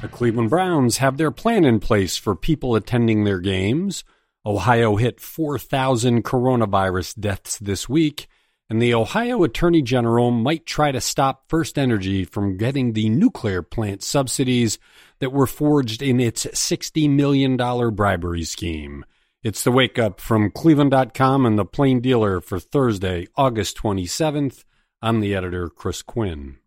[0.00, 4.04] The Cleveland Browns have their plan in place for people attending their games.
[4.46, 8.28] Ohio hit 4,000 coronavirus deaths this week,
[8.70, 13.60] and the Ohio Attorney General might try to stop First Energy from getting the nuclear
[13.60, 14.78] plant subsidies
[15.18, 19.04] that were forged in its $60 million bribery scheme.
[19.42, 24.64] It's the wake up from Cleveland.com and the Plain Dealer for Thursday, August 27th.
[25.02, 26.58] I'm the editor, Chris Quinn.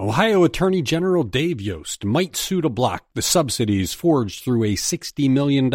[0.00, 5.28] Ohio Attorney General Dave Yost might sue to block the subsidies forged through a $60
[5.28, 5.70] million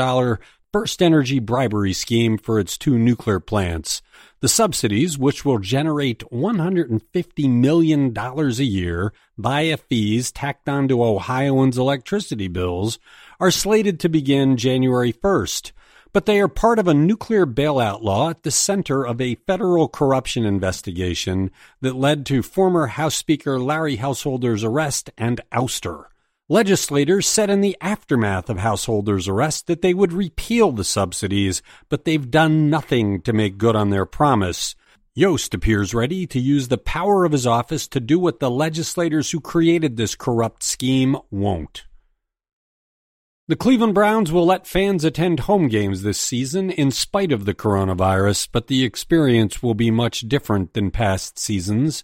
[0.73, 4.02] First Energy bribery scheme for its two nuclear plants.
[4.40, 12.48] The subsidies, which will generate $150 million a year via fees tacked onto Ohioans' electricity
[12.48, 12.98] bills,
[13.40, 15.72] are slated to begin January 1st
[16.14, 19.88] but they are part of a nuclear bailout law at the center of a federal
[19.88, 26.06] corruption investigation that led to former House Speaker Larry Householder's arrest and ouster.
[26.50, 32.06] Legislators said in the aftermath of Householder's arrest that they would repeal the subsidies, but
[32.06, 34.74] they've done nothing to make good on their promise.
[35.14, 39.31] Yost appears ready to use the power of his office to do what the legislators
[39.31, 41.86] who created this corrupt scheme won't.
[43.50, 47.53] The Cleveland Browns will let fans attend home games this season in spite of the
[47.53, 52.03] coronavirus, but the experience will be much different than past seasons.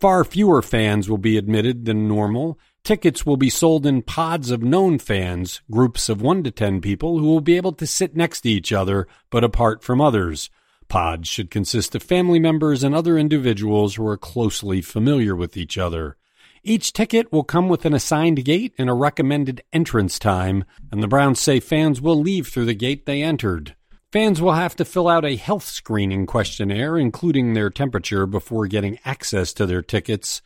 [0.00, 2.58] Far fewer fans will be admitted than normal.
[2.82, 7.20] Tickets will be sold in pods of known fans, groups of one to ten people
[7.20, 10.50] who will be able to sit next to each other but apart from others.
[10.88, 15.78] Pods should consist of family members and other individuals who are closely familiar with each
[15.78, 16.16] other.
[16.64, 21.08] Each ticket will come with an assigned gate and a recommended entrance time, and the
[21.08, 23.74] Browns say fans will leave through the gate they entered.
[24.12, 28.98] Fans will have to fill out a health screening questionnaire, including their temperature, before getting
[29.04, 30.40] access to their tickets.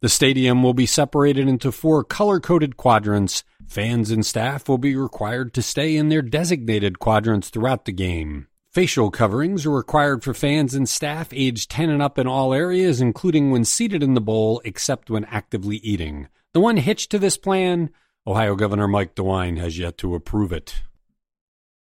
[0.00, 3.44] The stadium will be separated into four color coded quadrants.
[3.66, 8.46] Fans and staff will be required to stay in their designated quadrants throughout the game.
[8.78, 13.00] Facial coverings are required for fans and staff aged 10 and up in all areas,
[13.00, 16.28] including when seated in the bowl, except when actively eating.
[16.54, 17.90] The one hitch to this plan
[18.24, 20.76] Ohio Governor Mike DeWine has yet to approve it.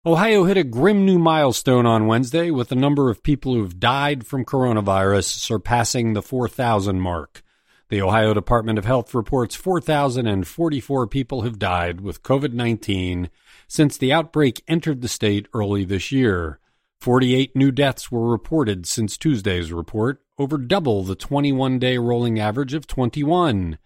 [0.07, 3.79] Ohio hit a grim new milestone on Wednesday with the number of people who have
[3.79, 7.43] died from coronavirus surpassing the 4,000 mark.
[7.91, 13.29] The Ohio Department of Health reports 4,044 people have died with COVID 19
[13.69, 16.59] since the outbreak entered the state early this year.
[17.01, 22.75] 48 new deaths were reported since Tuesday's report, over double the 21 day rolling average
[22.75, 23.79] of 21.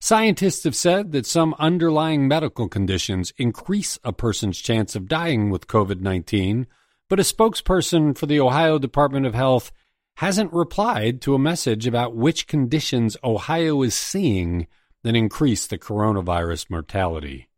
[0.00, 5.66] Scientists have said that some underlying medical conditions increase a person's chance of dying with
[5.66, 6.66] COVID 19,
[7.08, 9.72] but a spokesperson for the Ohio Department of Health
[10.16, 14.68] hasn't replied to a message about which conditions Ohio is seeing
[15.02, 17.49] that increase the coronavirus mortality.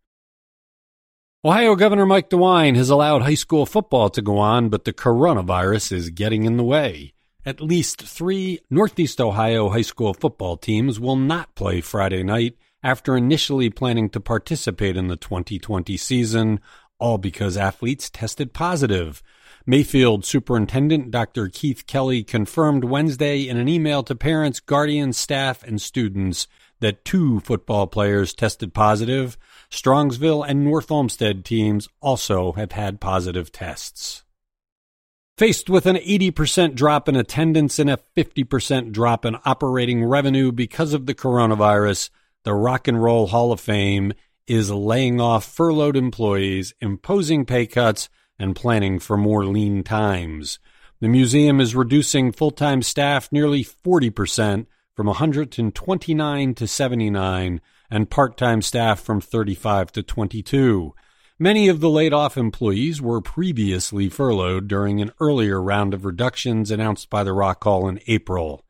[1.45, 5.91] Ohio Governor Mike DeWine has allowed high school football to go on, but the coronavirus
[5.91, 7.15] is getting in the way.
[7.45, 13.17] At least three Northeast Ohio high school football teams will not play Friday night after
[13.17, 16.61] initially planning to participate in the 2020 season,
[17.01, 19.21] all because athletes tested positive.
[19.67, 21.49] Mayfield Superintendent Dr.
[21.49, 26.47] Keith Kelly confirmed Wednesday in an email to parents, guardians, staff, and students
[26.79, 29.37] that two football players tested positive.
[29.73, 34.23] Strongsville and North Olmsted teams also have had positive tests.
[35.39, 40.93] Faced with an 80% drop in attendance and a 50% drop in operating revenue because
[40.93, 42.11] of the coronavirus,
[42.45, 44.13] the Rock and Roll Hall of Fame
[44.47, 50.59] is laying off furloughed employees, imposing pay cuts, and planning for more lean times.
[51.01, 57.61] The museum is reducing full time staff nearly 40% from 129 to 79
[57.93, 60.95] and part time staff from 35 to 22.
[61.39, 66.71] Many of the laid off employees were previously furloughed during an earlier round of reductions
[66.71, 68.65] announced by the Rock Hall in April.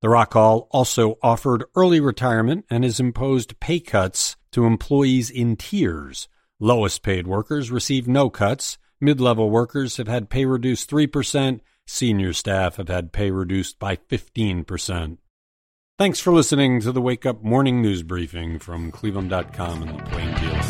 [0.00, 5.56] The Rock Hall also offered early retirement and has imposed pay cuts to employees in
[5.56, 6.28] tiers.
[6.58, 8.78] Lowest paid workers receive no cuts.
[9.00, 11.60] Mid level workers have had pay reduced 3%.
[11.86, 15.18] Senior staff have had pay reduced by 15%.
[15.98, 20.34] Thanks for listening to the Wake Up Morning News Briefing from Cleveland.com and the Plain
[20.36, 20.61] Dealer.